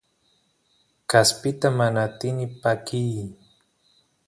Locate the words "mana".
1.77-1.99